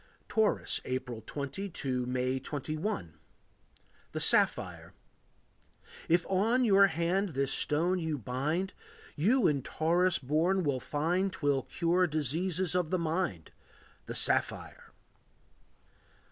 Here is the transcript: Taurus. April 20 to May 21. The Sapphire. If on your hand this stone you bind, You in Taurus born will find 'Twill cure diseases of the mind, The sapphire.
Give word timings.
Taurus. 0.27 0.81
April 0.83 1.21
20 1.23 1.69
to 1.69 2.07
May 2.07 2.39
21. 2.39 3.19
The 4.13 4.19
Sapphire. 4.19 4.93
If 6.09 6.25
on 6.25 6.63
your 6.65 6.87
hand 6.87 7.29
this 7.35 7.53
stone 7.53 7.99
you 7.99 8.17
bind, 8.17 8.73
You 9.15 9.45
in 9.45 9.61
Taurus 9.61 10.17
born 10.17 10.63
will 10.63 10.79
find 10.79 11.31
'Twill 11.31 11.61
cure 11.61 12.07
diseases 12.07 12.73
of 12.73 12.89
the 12.89 12.97
mind, 12.97 13.51
The 14.07 14.15
sapphire. 14.15 14.91